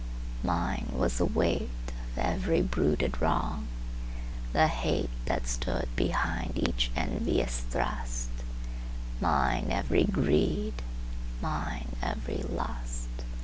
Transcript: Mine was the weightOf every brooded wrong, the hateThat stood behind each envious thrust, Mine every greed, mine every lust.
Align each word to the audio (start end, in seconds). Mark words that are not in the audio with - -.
Mine 0.41 0.87
was 0.93 1.19
the 1.19 1.27
weightOf 1.27 1.67
every 2.17 2.63
brooded 2.63 3.21
wrong, 3.21 3.67
the 4.51 4.61
hateThat 4.67 5.45
stood 5.45 5.89
behind 5.95 6.53
each 6.57 6.89
envious 6.95 7.59
thrust, 7.69 8.31
Mine 9.19 9.67
every 9.69 10.05
greed, 10.05 10.81
mine 11.39 11.97
every 12.01 12.41
lust. 12.41 13.09